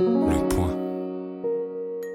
[0.00, 0.74] Le point.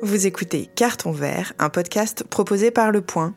[0.02, 3.36] Vous écoutez Carton Vert, un podcast proposé par Le Point.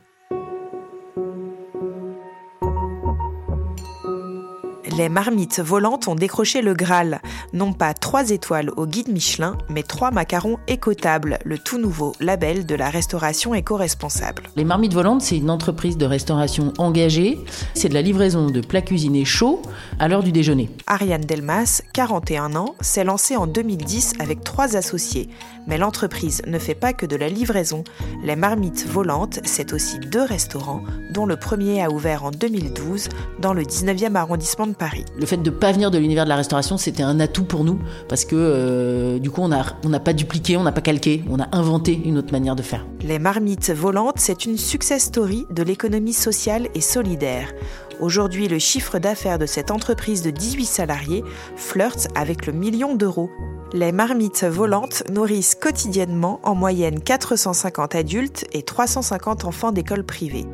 [4.99, 7.23] Les marmites volantes ont décroché le Graal.
[7.53, 12.67] Non pas trois étoiles au guide Michelin, mais trois macarons écotables, le tout nouveau label
[12.67, 14.43] de la restauration éco-responsable.
[14.57, 17.39] Les marmites volantes, c'est une entreprise de restauration engagée.
[17.75, 19.63] C'est de la livraison de plats cuisinés chauds
[20.01, 20.69] à l'heure du déjeuner.
[20.89, 25.29] Ariane Delmas, 41 ans, s'est lancée en 2010 avec trois associés.
[25.69, 27.85] Mais l'entreprise ne fait pas que de la livraison.
[28.25, 33.53] Les marmites volantes, c'est aussi deux restaurants, dont le premier a ouvert en 2012 dans
[33.53, 34.88] le 19e arrondissement de Paris.
[35.19, 37.65] Le fait de ne pas venir de l'univers de la restauration, c'était un atout pour
[37.65, 41.41] nous, parce que euh, du coup, on n'a pas dupliqué, on n'a pas calqué, on
[41.41, 42.87] a inventé une autre manière de faire.
[43.03, 47.53] Les marmites volantes, c'est une success story de l'économie sociale et solidaire.
[48.01, 51.25] Aujourd'hui, le chiffre d'affaires de cette entreprise de 18 salariés
[51.57, 53.31] flirte avec le million d'euros.
[53.73, 60.47] Les marmites volantes nourrissent quotidiennement en moyenne 450 adultes et 350 enfants d'école privée.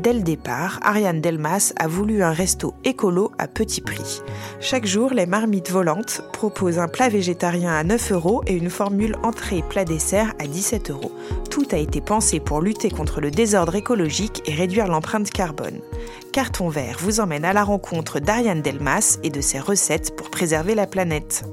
[0.00, 4.22] Dès le départ, Ariane Delmas a voulu un resto écolo à petit prix.
[4.58, 9.16] Chaque jour, les marmites volantes proposent un plat végétarien à 9 euros et une formule
[9.22, 11.12] entrée plat dessert à 17 euros.
[11.50, 15.80] Tout a été pensé pour lutter contre le désordre écologique et réduire l'empreinte carbone.
[16.32, 20.74] Carton vert vous emmène à la rencontre d'Ariane Delmas et de ses recettes pour préserver
[20.74, 21.44] la planète.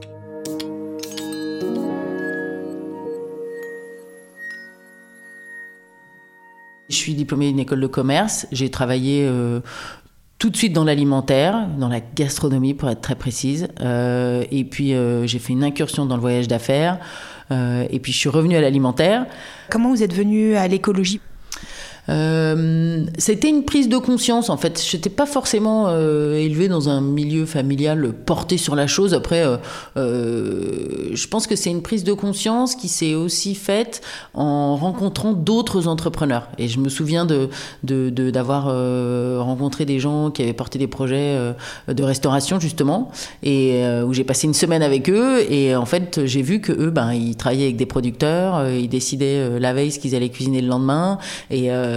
[6.89, 8.47] Je suis diplômée d'une école de commerce.
[8.51, 9.59] J'ai travaillé euh,
[10.39, 13.67] tout de suite dans l'alimentaire, dans la gastronomie pour être très précise.
[13.81, 16.99] Euh, et puis euh, j'ai fait une incursion dans le voyage d'affaires.
[17.51, 19.25] et puis je suis revenue à l'alimentaire.
[19.69, 21.19] Comment vous êtes venue à l'écologie?
[22.09, 24.83] Euh, c'était une prise de conscience en fait.
[24.83, 29.13] Je n'étais pas forcément euh, élevée dans un milieu familial porté sur la chose.
[29.13, 29.57] Après, euh,
[29.97, 34.01] euh, je pense que c'est une prise de conscience qui s'est aussi faite
[34.33, 36.49] en rencontrant d'autres entrepreneurs.
[36.57, 37.49] Et je me souviens de
[37.83, 41.37] d'avoir de, rencontré des gens qui avaient porté des projets
[41.87, 43.11] de restauration justement,
[43.43, 45.39] et où j'ai passé une semaine avec eux.
[45.51, 49.59] Et en fait, j'ai vu que eux, ben, ils travaillaient avec des producteurs, ils décidaient
[49.59, 51.17] la veille ce qu'ils allaient cuisiner le lendemain,
[51.49, 51.71] et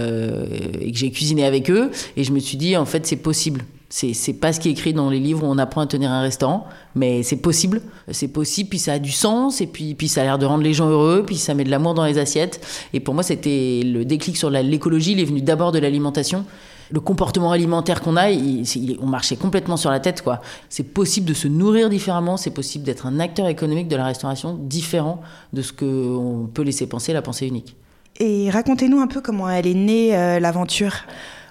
[0.81, 1.91] et que j'ai cuisiné avec eux.
[2.17, 3.65] Et je me suis dit, en fait, c'est possible.
[3.93, 6.21] C'est pas ce qui est écrit dans les livres où on apprend à tenir un
[6.21, 7.81] restaurant, mais c'est possible.
[8.09, 10.73] C'est possible, puis ça a du sens, et puis, ça a l'air de rendre les
[10.73, 12.65] gens heureux, puis ça met de l'amour dans les assiettes.
[12.93, 16.45] Et pour moi, c'était le déclic sur l'écologie, il est venu d'abord de l'alimentation.
[16.89, 20.23] Le comportement alimentaire qu'on a, on marchait complètement sur la tête.
[20.69, 24.53] C'est possible de se nourrir différemment, c'est possible d'être un acteur économique de la restauration
[24.53, 27.75] différent de ce qu'on peut laisser penser la pensée unique.
[28.21, 30.93] Et racontez-nous un peu comment elle est née, euh, l'aventure.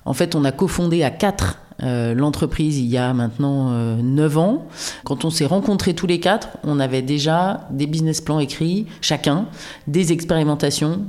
[0.04, 4.34] En fait, on a cofondé à quatre euh, l'entreprise il y a maintenant euh, neuf
[4.34, 4.69] 9 ans.
[5.03, 9.47] Quand on s'est rencontrés tous les quatre, on avait déjà des business plans écrits, chacun,
[9.88, 11.00] des expérimentations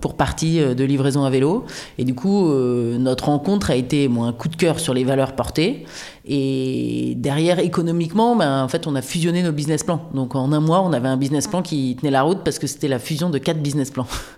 [0.00, 1.64] pour partie de livraison à vélo.
[1.98, 5.84] Et du coup, notre rencontre a été un coup de cœur sur les valeurs portées.
[6.24, 10.08] Et derrière, économiquement, ben, en fait, on a fusionné nos business plans.
[10.12, 12.66] Donc en un mois, on avait un business plan qui tenait la route parce que
[12.66, 14.06] c'était la fusion de quatre business plans.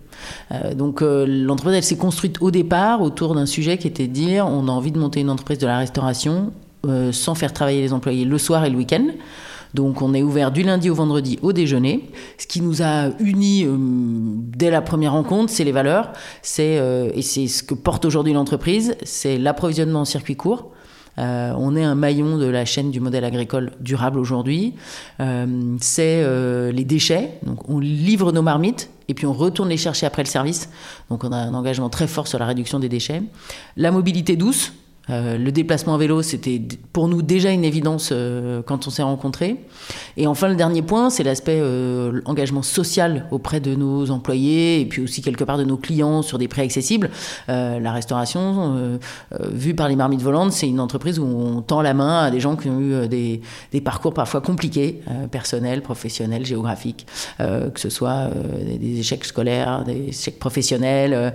[0.52, 4.12] Euh, donc euh, l'entreprise, elle s'est construite au départ autour d'un sujet qui était de
[4.12, 6.52] dire on a envie de monter une entreprise de la restauration
[6.86, 9.06] euh, sans faire travailler les employés le soir et le week-end.
[9.74, 12.10] Donc on est ouvert du lundi au vendredi au déjeuner.
[12.38, 16.82] Ce qui nous a unis dès la première rencontre, c'est les valeurs, c'est
[17.14, 20.72] et c'est ce que porte aujourd'hui l'entreprise, c'est l'approvisionnement en circuit court.
[21.20, 24.74] On est un maillon de la chaîne du modèle agricole durable aujourd'hui.
[25.80, 27.38] c'est les déchets.
[27.42, 30.70] Donc on livre nos marmites et puis on retourne les chercher après le service.
[31.10, 33.22] Donc on a un engagement très fort sur la réduction des déchets.
[33.76, 34.72] La mobilité douce,
[35.08, 36.60] euh, le déplacement à vélo, c'était
[36.92, 39.56] pour nous déjà une évidence euh, quand on s'est rencontrés.
[40.16, 44.86] Et enfin, le dernier point, c'est l'aspect euh, engagement social auprès de nos employés et
[44.86, 47.10] puis aussi quelque part de nos clients sur des prix accessibles.
[47.48, 48.98] la restauration,
[49.52, 52.40] vue par les marmites volantes, c'est une entreprise où on tend la main à des
[52.40, 53.40] gens qui ont eu des,
[53.80, 55.00] parcours parfois compliqués,
[55.30, 57.06] personnels, professionnels, géographiques,
[57.38, 58.30] que ce soit
[58.80, 61.32] des, échecs scolaires, des échecs professionnels,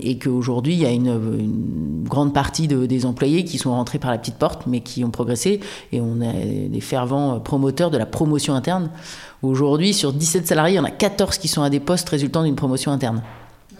[0.00, 3.98] et qu'aujourd'hui, il y a une grande partie de, des des employés qui sont rentrés
[3.98, 5.60] par la petite porte, mais qui ont progressé.
[5.92, 8.90] Et on est des fervents promoteurs de la promotion interne.
[9.42, 12.42] Aujourd'hui, sur 17 salariés, il y en a 14 qui sont à des postes résultant
[12.42, 13.22] d'une promotion interne.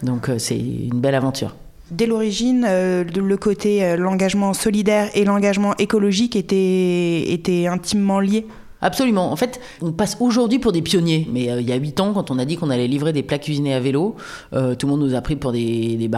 [0.02, 1.56] Donc euh, c'est une belle aventure.
[1.90, 8.46] Dès l'origine, euh, le côté, euh, l'engagement solidaire et l'engagement écologique étaient, étaient intimement liés
[8.82, 9.32] Absolument.
[9.32, 11.26] En fait, on passe aujourd'hui pour des pionniers.
[11.32, 13.22] Mais euh, il y a 8 ans, quand on a dit qu'on allait livrer des
[13.22, 14.16] plats cuisinés à vélo,
[14.52, 16.10] euh, tout le monde nous a pris pour des, des.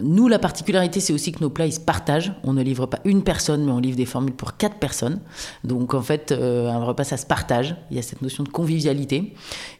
[0.00, 2.32] Nous, la particularité, c'est aussi que nos plats, ils se partagent.
[2.44, 5.20] On ne livre pas une personne, mais on livre des formules pour quatre personnes.
[5.64, 7.76] Donc, en fait, euh, un repas, ça se partage.
[7.90, 9.34] Il y a cette notion de convivialité.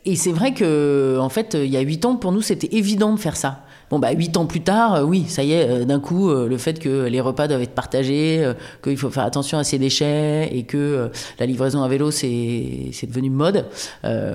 [0.04, 3.12] Et c'est vrai que, en fait, il y a 8 ans, pour nous, c'était évident
[3.12, 3.64] de faire ça.
[3.90, 6.46] Bon, bah, huit ans plus tard, euh, oui, ça y est, euh, d'un coup, euh,
[6.46, 8.52] le fait que les repas doivent être partagés,
[8.82, 13.30] qu'il faut faire attention à ses déchets et que la livraison à vélo, c'est devenu
[13.30, 13.66] mode.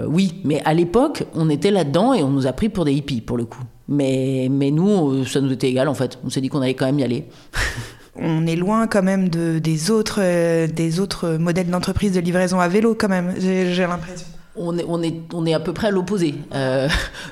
[0.07, 3.21] oui, mais à l'époque, on était là-dedans et on nous a pris pour des hippies,
[3.21, 3.63] pour le coup.
[3.87, 6.17] Mais, mais nous, ça nous était égal, en fait.
[6.23, 7.25] On s'est dit qu'on allait quand même y aller.
[8.15, 10.21] on est loin quand même de, des, autres,
[10.65, 15.01] des autres modèles d'entreprise de livraison à vélo, quand même, j'ai l'impression on est, on,
[15.01, 16.35] est, on est à peu près à l'opposé.
[16.53, 16.87] Euh,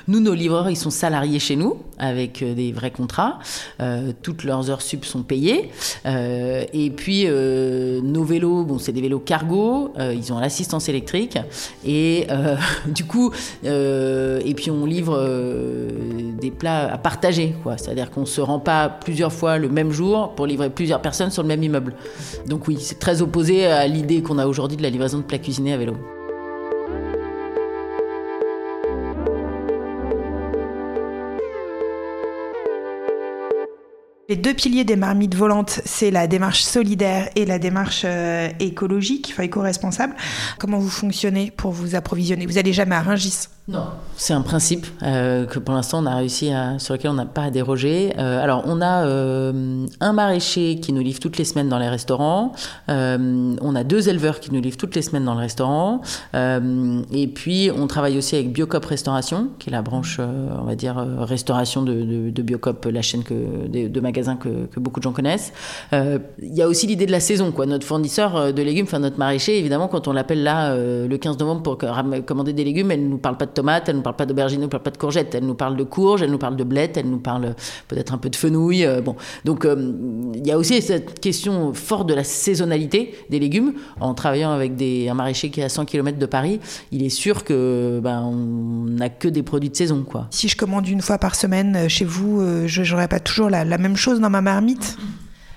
[0.08, 3.38] nous, nos livreurs, ils sont salariés chez nous, avec euh, des vrais contrats.
[3.80, 5.70] Euh, toutes leurs heures sup sont payées.
[6.04, 11.38] et puis, nos vélos, bon, c'est des vélos cargo, ils ont l'assistance électrique.
[11.84, 12.26] Et
[12.86, 13.32] du coup,
[13.62, 15.18] et puis on livre
[16.40, 17.54] des plats à partager.
[17.76, 21.30] C'est-à-dire qu'on ne se rend pas plusieurs fois le même jour pour livrer plusieurs personnes
[21.30, 21.94] sur le même immeuble.
[22.46, 25.38] Donc oui, c'est très opposé à l'idée qu'on a aujourd'hui de la livraison de plats
[25.38, 25.96] cuisinés à vélo.
[34.32, 39.28] Les deux piliers des marmites volantes, c'est la démarche solidaire et la démarche euh, écologique,
[39.30, 40.14] enfin éco-responsable.
[40.58, 42.46] Comment vous fonctionnez pour vous approvisionner?
[42.46, 43.48] Vous n'allez jamais à Rungis?
[43.68, 43.84] Non,
[44.16, 47.26] c'est un principe euh, que pour l'instant on a réussi à, sur lequel on n'a
[47.26, 48.12] pas à déroger.
[48.18, 51.88] Euh, alors on a euh, un maraîcher qui nous livre toutes les semaines dans les
[51.88, 52.52] restaurants,
[52.88, 56.00] on a deux éleveurs qui nous livrent toutes les semaines dans le restaurant,
[56.34, 60.96] et puis on travaille aussi avec Biocop Restauration, qui est la branche, on va dire,
[61.20, 65.52] restauration de, Biocop, la chaîne de, magasins que, beaucoup de gens connaissent.
[65.92, 67.52] Il y a aussi l'idée de la saison.
[67.66, 71.62] Notre fournisseur de légumes, enfin notre maraîcher, évidemment, quand on l'appelle là le 15 novembre
[71.62, 71.78] pour
[72.26, 74.58] commander des légumes, elle ne nous parle pas de tomates, elle nous parle pas d'aubergine,
[74.58, 76.64] elle nous parle pas de courgettes, elle nous parle de courges, elle nous parle de
[76.64, 77.54] blettes, elle nous parle
[77.88, 78.84] peut-être un peu de fenouil.
[78.84, 79.92] Euh, bon, donc euh,
[80.34, 83.74] il y a aussi cette question forte de la saisonnalité des légumes.
[84.00, 86.60] En travaillant avec un maraîcher qui est à 100 km de Paris,
[86.90, 90.26] il est sûr que ben, on n'a que des produits de saison, quoi.
[90.30, 93.64] Si je commande une fois par semaine euh, chez vous, je n'aurai pas toujours la
[93.78, 94.96] même chose dans ma marmite?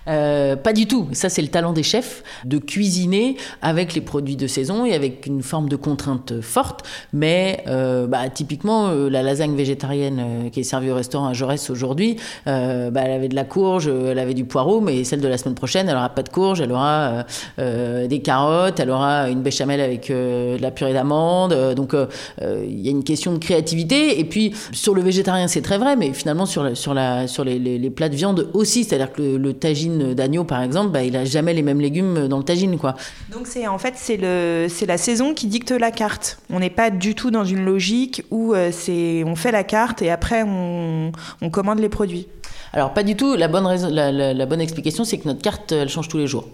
[0.08, 1.08] Euh, pas du tout.
[1.12, 5.26] Ça, c'est le talent des chefs de cuisiner avec les produits de saison et avec
[5.26, 6.84] une forme de contrainte forte.
[7.14, 11.70] Mais euh, bah, typiquement, euh, la lasagne végétarienne qui est servie au restaurant à Jaurès
[11.70, 15.38] aujourd'hui, bah, elle avait de la courge, elle avait du poireau, mais celle de la
[15.38, 17.26] semaine prochaine, elle aura pas de courge, elle aura
[17.58, 21.74] des carottes, elle aura une béchamel avec de la purée d'amande.
[21.76, 21.96] donc,
[22.42, 24.20] il y a une question de créativité.
[24.20, 28.50] Et puis, sur le végétarien, c'est très vrai, mais finalement, sur, les, plats de viande
[28.54, 32.28] aussi, c'est-à-dire que le tagine d'agneau, par exemple, bah, il a jamais les mêmes légumes
[32.28, 32.96] dans le tagine, quoi.
[33.32, 36.40] Donc c'est en fait c'est le c'est la saison qui dicte la carte.
[36.50, 40.02] On n'est pas du tout dans une logique où euh, c'est on fait la carte
[40.02, 41.12] et après on,
[41.42, 42.28] on commande les produits.
[42.74, 43.36] Alors pas du tout.
[43.36, 46.28] La bonne raison, la, la bonne explication, c'est que notre carte, elle change tous les
[46.28, 46.46] jours.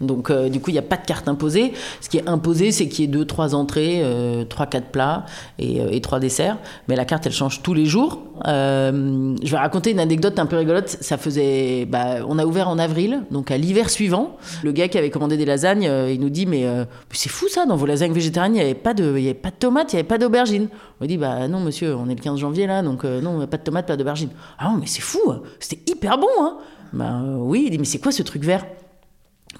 [0.00, 1.72] Donc, euh, du coup, il n'y a pas de carte imposée.
[2.00, 5.26] Ce qui est imposé, c'est qu'il y ait deux, trois entrées, euh, trois, quatre plats
[5.58, 6.58] et, euh, trois desserts.
[6.88, 8.22] Mais la carte, elle change tous les jours.
[8.46, 10.88] je vais raconter une anecdote un peu rigolote.
[10.88, 14.36] Ça faisait, bah, on a ouvert en avril, donc à l'hiver suivant.
[14.62, 16.66] Le gars qui avait commandé des lasagnes, il nous dit mais
[17.12, 19.92] c'est fou ça, dans vos lasagnes végétariennes, il n'y avait pas de, pas de tomates,
[19.92, 20.68] il n'y avait pas d'aubergine.
[21.00, 23.58] On lui dit bah non monsieur, on est le 15 janvier là, donc non, pas
[23.58, 24.30] de tomates, pas d'aubergine.
[24.58, 25.42] Ah non mais c'est fou, hein.
[25.58, 26.56] c'était hyper bon hein.
[26.92, 28.64] Bah oui, il dit mais c'est quoi ce truc vert?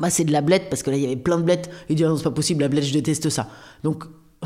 [0.01, 1.71] Bah, c'est de la blette, parce que là, il y avait plein de blettes.
[1.89, 3.49] Il dit, ah non, c'est pas possible, la blette, je déteste ça.
[3.85, 4.05] Donc,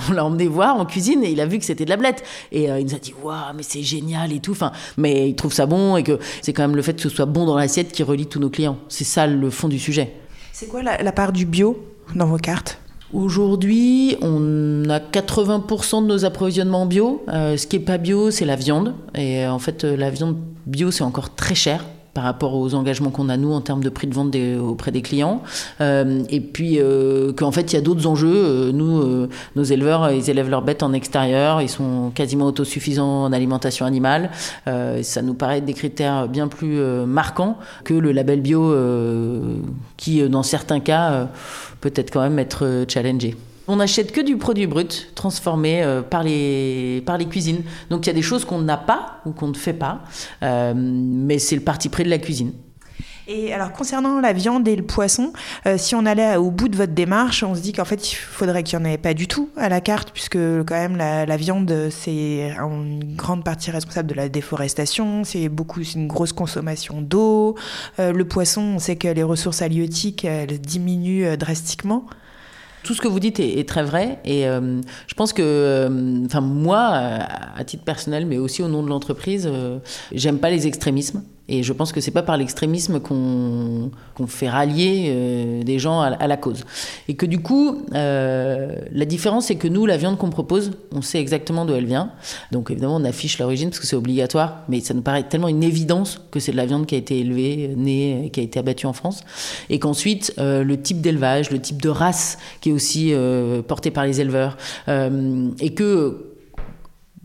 [0.08, 2.24] on l'a emmené voir en cuisine et il a vu que c'était de la blette.
[2.50, 4.50] Et euh, il nous a dit, waouh, mais c'est génial et tout.
[4.50, 7.08] Enfin, mais il trouve ça bon et que c'est quand même le fait que ce
[7.08, 8.78] soit bon dans l'assiette qui relie tous nos clients.
[8.88, 10.12] C'est ça le fond du sujet.
[10.52, 11.78] C'est quoi la, part du bio
[12.14, 12.78] dans vos cartes?
[13.12, 17.24] Aujourd'hui, on a 80% de nos approvisionnements bio.
[17.28, 18.94] Euh, ce qui est pas bio, c'est la viande.
[19.14, 20.36] Et euh, en fait, la viande
[20.66, 23.88] bio, c'est encore très cher par rapport aux engagements qu'on a nous en termes de
[23.88, 25.42] prix de vente auprès des clients.
[25.80, 28.32] Euh, et puis euh, qu'en fait il y a d'autres enjeux.
[28.34, 33.32] Euh, nous, nos éleveurs, ils élèvent leurs bêtes en extérieur, ils sont quasiment autosuffisants en
[33.32, 34.30] alimentation animale.
[34.66, 38.74] ça nous paraît des critères bien plus marquants que le label bio
[39.96, 41.28] qui, dans certains cas,
[41.80, 43.36] peut être quand même être challengé.
[43.66, 47.62] On n'achète que du produit brut transformé euh, par, les, par les cuisines.
[47.88, 50.02] Donc il y a des choses qu'on n'a pas ou qu'on ne fait pas,
[50.42, 52.52] euh, mais c'est le parti pris de la cuisine.
[53.26, 55.32] Et alors concernant la viande et le poisson,
[55.64, 58.16] euh, si on allait au bout de votre démarche, on se dit qu'en fait il
[58.16, 61.36] faudrait qu'il n'y en ait pas du tout à la carte, puisque quand même la,
[61.38, 67.56] viande c'est une grande partie responsable de la déforestation, c'est beaucoup, une grosse consommation d'eau.
[67.96, 72.04] le poisson, on sait que les ressources halieutiques elles diminuent drastiquement.
[72.84, 76.40] Tout ce que vous dites est, très vrai et euh, je pense que, euh, enfin
[76.40, 76.92] moi,
[77.56, 79.50] à titre personnel, mais aussi au nom de l'entreprise,
[80.12, 81.22] j'aime pas les extrémismes.
[81.46, 83.90] Et je pense que c'est pas par l'extrémisme qu'on
[84.26, 86.64] fait rallier euh, des gens à, la cause.
[87.06, 91.02] Et que du coup, euh, la différence, c'est que nous, la viande qu'on propose, on
[91.02, 92.12] sait exactement d'où elle vient.
[92.50, 95.62] Donc évidemment, on affiche l'origine parce que c'est obligatoire, mais ça nous paraît tellement une
[95.62, 98.86] évidence que c'est de la viande qui a été élevée, née, qui a été abattue
[98.86, 99.22] en France.
[99.68, 103.12] Et qu'ensuite, euh, le type d'élevage, le type de race qui est aussi
[103.68, 104.56] porté par les éleveurs,
[104.88, 106.33] et que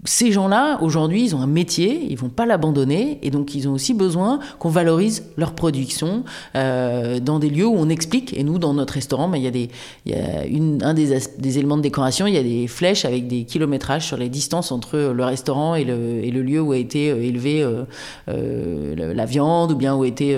[0.06, 3.74] ces gens-là, aujourd'hui, ils ont un métier, ils vont pas l'abandonner, et donc ils ont
[3.74, 6.24] aussi besoin qu'on valorise leur production
[6.56, 8.38] euh, dans des lieux où on explique.
[8.38, 9.44] Et nous, dans notre restaurant, bah, il
[10.06, 14.06] y a, un des, éléments de décoration, il y a des flèches avec des kilométrages
[14.06, 17.62] sur les distances entre le restaurant et le, lieu où a été euh, élevé
[18.30, 20.38] euh, la viande ou bien où a été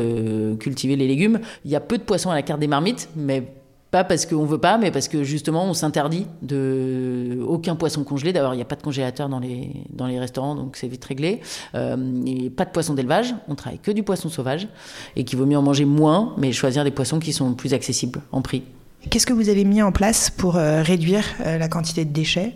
[0.60, 1.40] cultivés les légumes.
[1.66, 3.44] Il y a peu de poissons à la carte des marmites, mais
[3.92, 8.32] pas parce qu'on veut pas, mais parce que justement on s'interdit de aucun poisson congelé.
[8.32, 11.42] D'ailleurs, il n'y a pas de congélateur dans les, restaurants, donc c'est vite réglé.
[11.76, 13.36] Euh, pas de poisson d'élevage.
[13.50, 14.68] On travaille que du poisson sauvage
[15.16, 18.22] et qu'il vaut mieux en manger moins, mais choisir des poissons qui sont plus accessibles
[18.32, 18.64] en prix.
[19.10, 22.54] Qu'est-ce que vous avez mis en place pour euh, réduire euh, la quantité de déchets?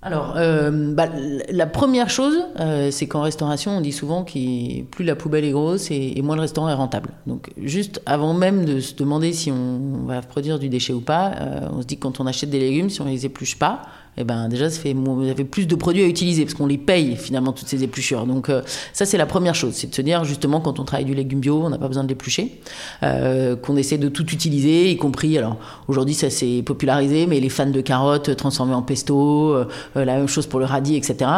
[0.00, 1.08] Alors, euh, bah,
[1.50, 5.50] la première chose, euh, c'est qu'en restauration, on dit souvent que plus la poubelle est
[5.50, 7.10] grosse et, moins le restaurant est rentable.
[7.26, 11.32] Donc, juste avant même de se demander si on va produire du déchet ou pas,
[11.40, 13.82] euh, on se dit que quand on achète des légumes, si on les épluche pas,
[14.20, 16.78] eh ben déjà ça fait vous avez plus de produits à utiliser parce qu'on les
[16.78, 18.26] paye finalement toutes ces épluchures.
[18.26, 21.04] Donc euh, ça c'est la première chose, c'est de se dire justement quand on travaille
[21.04, 22.60] du légume bio, on n'a pas besoin de l'éplucher,
[23.02, 25.56] euh, qu'on essaie de tout utiliser, y compris alors
[25.86, 30.28] aujourd'hui ça s'est popularisé, mais les fans de carottes transformées en pesto, euh, la même
[30.28, 31.30] chose pour le radis, etc.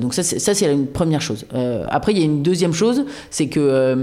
[0.00, 1.44] donc ça c'est, ça c'est une première chose.
[1.88, 3.96] après il y a une deuxième chose, c'est que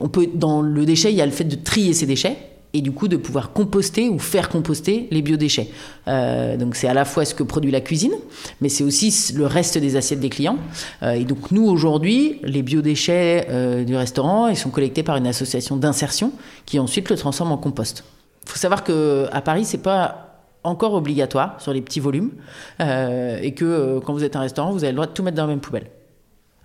[0.00, 2.36] on peut dans le déchet il y a le fait de trier ces déchets
[2.76, 5.70] et du coup de pouvoir composter ou faire composter les biodéchets.
[6.08, 8.12] Euh, donc c'est à la fois ce que produit la cuisine,
[8.60, 10.58] mais c'est aussi le reste des assiettes des clients.
[11.02, 15.26] Euh, et donc nous aujourd'hui, les biodéchets euh, du restaurant, ils sont collectés par une
[15.26, 16.32] association d'insertion
[16.66, 18.04] qui ensuite le transforme en compost.
[18.44, 22.32] Il faut savoir que à Paris, c'est pas encore obligatoire sur les petits volumes
[22.80, 25.44] et que quand vous êtes un restaurant, vous avez le droit de tout mettre dans
[25.44, 25.86] la même poubelle.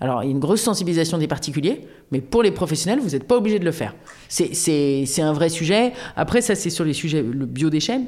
[0.01, 3.25] Alors, il y a une grosse sensibilisation des particuliers, mais pour les professionnels, vous n'êtes
[3.25, 3.93] pas obligé de le faire.
[4.29, 5.93] C'est un vrai sujet.
[6.15, 8.01] Après, ça, c'est sur les sujets, le biodéchet.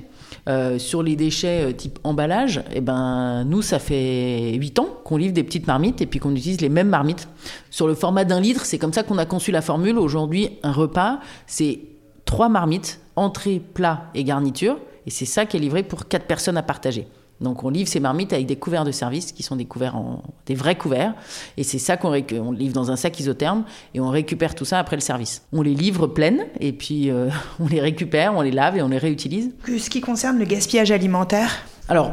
[0.49, 5.15] Euh, sur les déchets euh, type emballage, eh ben, nous, ça fait 8 ans qu'on
[5.15, 7.29] livre des petites marmites et puis qu'on utilise les mêmes marmites.
[7.69, 9.97] Sur le format d'un litre, c'est comme ça qu'on a conçu la formule.
[9.99, 11.79] Aujourd'hui, un repas, c'est
[12.25, 14.79] trois marmites, entrée, plat et garniture.
[15.05, 17.07] Et c'est ça qui est livré pour quatre personnes à partager.
[17.43, 20.23] Donc on livre ces marmites avec des couverts de service qui sont des couverts en,
[20.45, 21.13] des vrais couverts
[21.57, 24.95] et c'est ça qu'on livre dans un sac isotherme et on récupère tout ça après
[24.95, 25.43] le service.
[25.51, 28.87] On les livre pleines et puis euh, on les récupère, on les lave et on
[28.87, 29.51] les réutilise.
[29.67, 31.51] Ce qui concerne le gaspillage alimentaire?
[31.89, 32.11] Alors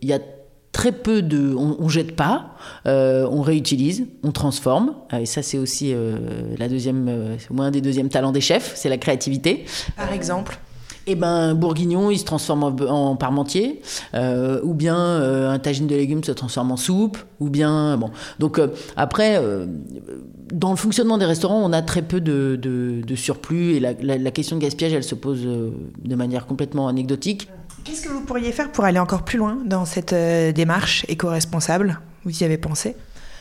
[0.00, 0.18] il y a
[0.72, 2.54] très peu de on, ne jette pas,
[2.86, 7.66] euh, on réutilise, on transforme et ça c'est aussi euh, la deuxième, c'est au moins
[7.66, 9.66] un des deuxièmes talents des chefs, c'est la créativité.
[9.96, 10.58] Par exemple?
[11.10, 13.82] Eh ben, bourguignon, il se transforme en, parmentier,
[14.14, 18.10] euh, ou bien euh, un tagine de légumes se transforme en soupe, ou bien bon.
[18.38, 19.42] Donc euh, après,
[20.52, 24.62] dans le fonctionnement des restaurants, on a très peu de, surplus et la, question de
[24.62, 27.48] gaspillage, elle se pose de manière complètement anecdotique.
[27.84, 32.00] Qu'est-ce que vous pourriez faire pour aller encore plus loin dans cette démarche éco-responsable?
[32.24, 32.94] Vous y avez pensé?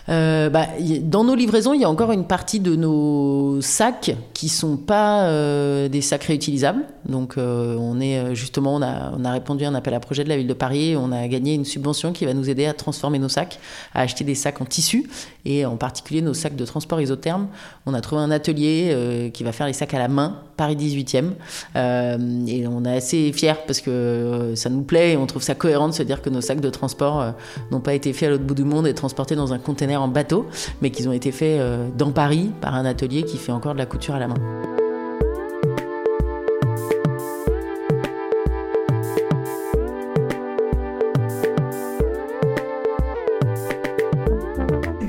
[0.10, 0.68] Euh, bah,
[1.04, 5.26] dans nos livraisons, il y a encore une partie de nos sacs qui sont pas
[5.26, 6.84] euh, des sacs réutilisables.
[7.08, 10.24] Donc, euh, on est justement, on a, on a répondu à un appel à projet
[10.24, 10.96] de la ville de Paris.
[10.98, 13.60] On a gagné une subvention qui va nous aider à transformer nos sacs,
[13.94, 15.10] à acheter des sacs en tissu
[15.46, 17.48] et en particulier nos sacs de transport isotherme.
[17.86, 21.32] On a trouvé un atelier qui va faire les sacs à la main, Paris 18e.
[22.48, 25.88] et on est assez fiers parce que ça nous plaît et on trouve ça cohérent
[25.88, 27.34] de se dire que nos sacs de transport
[27.72, 30.08] n'ont pas été faits à l'autre bout du monde et transportés dans un conteneur en
[30.08, 30.48] bateau,
[30.82, 33.80] mais qu'ils ont été faits euh, dans Paris par un atelier qui fait encore de
[33.80, 34.36] la couture à la main.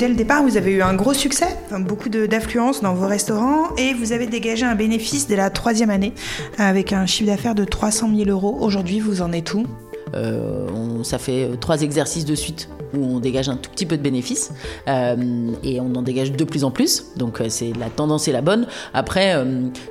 [0.01, 3.93] Dès le départ, vous avez eu un gros succès, beaucoup d'affluence dans vos restaurants et
[3.93, 6.15] vous avez dégagé un bénéfice dès la troisième année
[6.57, 8.57] avec un chiffre d'affaires de 300 000 euros.
[8.61, 9.67] Aujourd'hui, vous en êtes où?
[10.15, 13.87] Euh, on, ça fait euh, trois exercices de suite où on dégage un tout petit
[13.87, 14.53] peu de bénéfices
[14.89, 17.05] euh, et on en dégage de plus en plus.
[17.17, 18.67] Donc c'est la tendance est la bonne.
[18.95, 19.35] Après,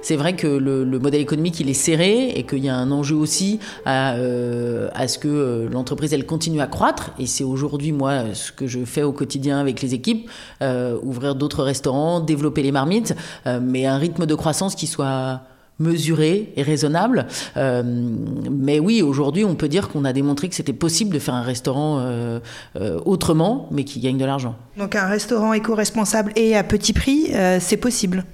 [0.01, 3.15] c'est vrai que le, modèle économique il est serré et qu'il y a un enjeu
[3.15, 7.11] aussi à, à ce que l'entreprise elle continue à croître.
[7.19, 10.29] Et c'est aujourd'hui moi ce que je fais au quotidien avec les équipes,
[10.61, 13.15] ouvrir d'autres restaurants, développer les marmites,
[13.61, 15.41] mais un rythme de croissance qui soit
[15.79, 17.27] mesuré et raisonnable.
[17.57, 21.33] Euh, mais oui, aujourd'hui, on peut dire qu'on a démontré que c'était possible de faire
[21.33, 22.39] un restaurant euh,
[22.75, 24.55] euh, autrement, mais qui gagne de l'argent.
[24.77, 28.25] Donc un restaurant éco-responsable et à petit prix, c'est possible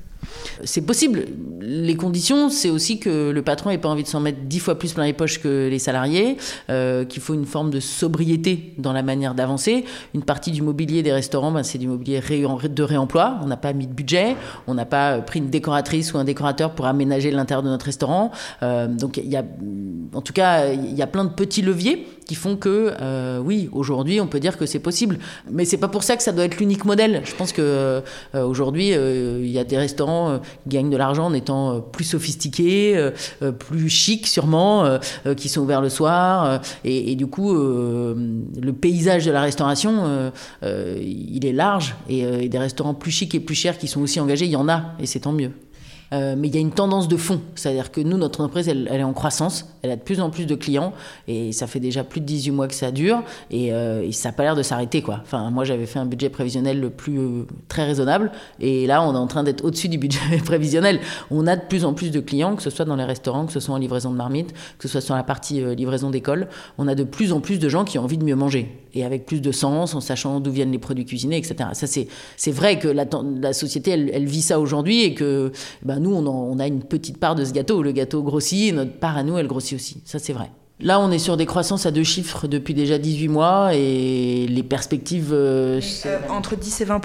[0.63, 1.25] c'est possible.
[1.61, 4.77] Les conditions, c'est aussi que le patron n'ait pas envie de s'en mettre dix fois
[4.77, 6.37] plus plein les poches que les salariés,
[6.69, 9.85] euh, qu'il faut une forme de sobriété dans la manière d'avancer.
[10.13, 13.39] Une partie du mobilier des restaurants, ben, c'est du mobilier de réemploi.
[13.43, 14.35] On n'a pas mis de budget,
[14.67, 18.31] on n'a pas pris une décoratrice ou un décorateur pour aménager l'intérieur de notre restaurant.
[18.63, 19.19] Euh, donc
[20.13, 23.69] en tout cas, il y a plein de petits leviers qui font que, euh, oui,
[23.71, 25.19] aujourd'hui, on peut dire que c'est possible.
[25.49, 27.21] Mais c'est pas pour ça que ça doit être l'unique modèle.
[27.23, 28.01] Je pense que euh,
[28.33, 30.14] aujourd'hui, euh, il y a des restaurants
[30.63, 33.11] qui gagnent de l'argent en étant plus sophistiqués,
[33.59, 34.99] plus chics sûrement,
[35.37, 36.61] qui sont ouverts le soir.
[36.83, 40.31] Et, du coup, le paysage de la restauration,
[40.63, 41.95] il est large.
[42.09, 44.55] Et, et des restaurants plus chics et plus chers qui sont aussi engagés, il y
[44.55, 44.93] en a.
[44.99, 45.51] Et c'est tant mieux.
[46.13, 47.41] Euh, mais il y a une tendance de fond.
[47.55, 49.67] C'est-à-dire que nous, notre entreprise, elle, est en croissance.
[49.81, 50.93] Elle a de plus en plus de clients.
[51.27, 53.23] Et ça fait déjà plus de 18 mois que ça dure.
[53.51, 55.01] Et, euh, ça n'a pas l'air de s'arrêter.
[55.01, 55.19] Quoi.
[55.21, 58.31] Enfin, moi, j'avais fait un budget prévisionnel le plus euh, très raisonnable.
[58.59, 60.99] Et là, on est en train d'être au-dessus du budget prévisionnel.
[61.31, 63.53] On a de plus en plus de clients, que ce soit dans les restaurants, que
[63.53, 66.47] ce soit en livraison de marmite, que ce soit sur la partie livraison d'école.
[66.77, 68.84] On a de plus en plus de gens qui ont envie de mieux manger.
[68.95, 71.69] Et avec plus de sens, en sachant d'où viennent les produits cuisinés, etc.
[71.73, 73.05] Ça, c'est vrai que la,
[73.41, 75.51] la société, elle, elle, vit ça aujourd'hui et que
[75.83, 77.83] ben, nous, on, a une petite part de ce gâteau.
[77.83, 80.01] Le gâteau grossit, notre part à nous, elle grossit aussi.
[80.05, 80.49] Ça, c'est vrai.
[80.79, 84.63] Là, on est sur des croissances à deux chiffres depuis déjà 18 mois et les
[84.63, 85.31] perspectives.
[85.31, 87.01] Euh, euh, entre 10 et 20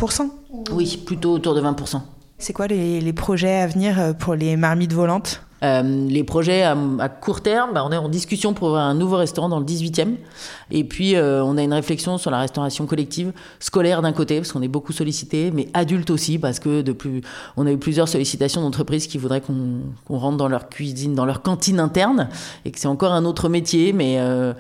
[0.73, 2.01] Oui, plutôt autour de 20%
[2.39, 5.43] C'est quoi les, projets à venir euh, pour les marmites volantes?
[5.63, 9.59] Les projets à, court terme, bah, on est en discussion pour un nouveau restaurant dans
[9.59, 10.17] le 18e
[10.71, 14.53] et puis, euh, on a une réflexion sur la restauration collective, scolaire d'un côté, parce
[14.53, 17.23] qu'on est beaucoup sollicité, mais adulte aussi, parce que de plus,
[17.57, 21.43] on a eu plusieurs sollicitations d'entreprises qui voudraient qu'on rentre dans leur cuisine, dans leur
[21.43, 22.29] cantine interne,
[22.65, 24.53] et que c'est encore un autre métier, mais, euh,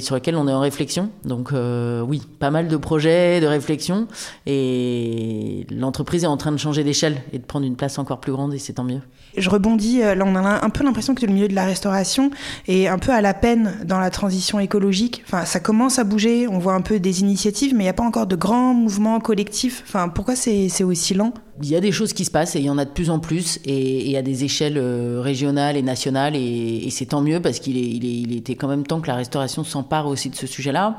[0.00, 1.10] sur lequel on est en réflexion.
[1.24, 4.06] Donc, euh, oui, pas mal de projets, de réflexions,
[4.46, 8.32] et l'entreprise est en train de changer d'échelle et de prendre une place encore plus
[8.32, 9.00] grande, et c'est tant mieux.
[9.36, 12.30] Je rebondis, là on a un peu l'impression que le milieu de la restauration
[12.68, 15.22] est un peu à la peine dans la transition écologique.
[15.26, 17.94] Enfin, ça commence à bouger, on voit un peu des initiatives, mais il n'y a
[17.94, 19.82] pas encore de grands mouvements collectifs.
[19.86, 21.32] Enfin, pourquoi c'est aussi lent?
[21.62, 23.10] Il y a des choses qui se passent et il y en a de plus
[23.10, 27.60] en plus et, a des échelles euh, régionales et nationales et, c'est tant mieux parce
[27.60, 30.96] qu'il il était quand même temps que la restauration s'empare aussi de ce sujet-là.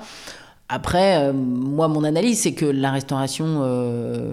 [0.74, 4.32] Après, euh, moi, mon analyse, c'est que la restauration euh,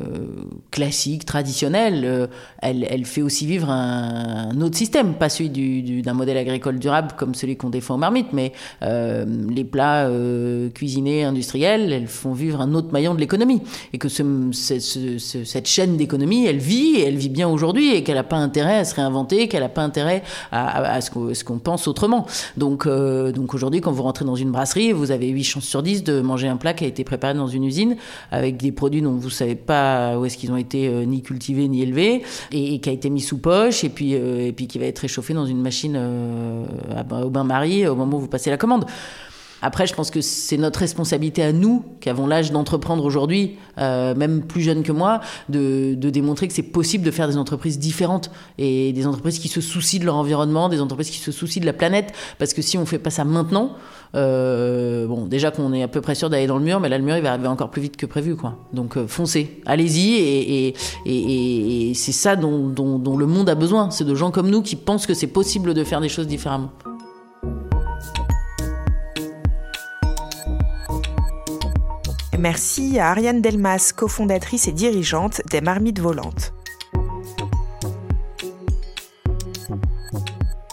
[0.71, 2.27] classique, traditionnelle, euh,
[2.63, 7.09] elle, elle, fait aussi vivre un, autre système, pas celui du, d'un modèle agricole durable
[7.17, 10.09] comme celui qu'on défend aux marmites, mais les plats
[10.75, 13.61] cuisinés industriels, elles font vivre un autre maillon de l'économie.
[13.93, 14.23] Et que ce,
[14.53, 18.77] ce, cette chaîne d'économie, elle vit, elle vit bien aujourd'hui, et qu'elle n'a pas intérêt
[18.77, 20.23] à se réinventer, qu'elle n'a pas intérêt
[20.53, 22.27] à, à, ce, qu'on, ce qu'on pense autrement.
[22.57, 26.05] Donc, donc aujourd'hui, quand vous rentrez dans une brasserie, vous avez 8 chances sur 10
[26.05, 27.97] de manger un plat qui a été préparé dans une usine
[28.31, 31.67] avec des produits dont vous savez pas où est-ce qu'ils ont été euh, ni cultivés
[31.69, 34.79] ni élevés et, qui a été mis sous poche et puis euh, et puis qui
[34.79, 36.65] va être réchauffé dans une machine euh,
[37.25, 38.85] au bain-marie au moment où vous passez la commande.
[39.63, 44.15] Après, je pense que c'est notre responsabilité à nous, qui avons l'âge d'entreprendre aujourd'hui, euh,
[44.15, 47.79] même plus jeunes que moi, de, de démontrer que c'est possible de faire des entreprises
[47.79, 51.61] différentes et des entreprises qui se soucient de leur environnement, des entreprises qui se soucient
[51.61, 52.13] de la planète.
[52.39, 53.73] Parce que si on fait pas ça maintenant,
[54.15, 56.99] euh, bon, déjà qu'on est à peu près sûr d'aller dans le mur, mais là,
[56.99, 58.57] le mur, il va arriver encore plus vite que prévu, quoi.
[58.73, 60.75] Donc, euh, foncez, allez-y, et, et,
[61.07, 63.91] et, et c'est ça dont, dont le monde a besoin.
[63.91, 66.71] C'est de gens comme nous qui pensent que c'est possible de faire des choses différemment.
[72.39, 76.55] Merci à Ariane Delmas, cofondatrice et dirigeante des Marmites Volantes.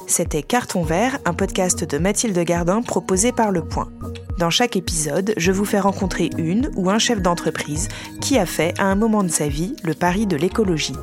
[0.06, 3.90] C'était Carton Vert, un podcast de Mathilde Gardin proposé par Le Point.
[4.38, 7.88] Dans chaque épisode, je vous fais rencontrer une ou un chef d'entreprise
[8.22, 10.96] qui a fait à un moment de sa vie le pari de l'écologie.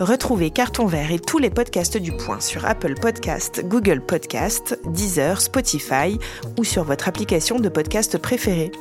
[0.00, 5.40] Retrouvez Carton Vert et tous les podcasts du Point sur Apple Podcast, Google Podcast, Deezer,
[5.40, 6.18] Spotify
[6.58, 8.72] ou sur votre application de podcast préférée.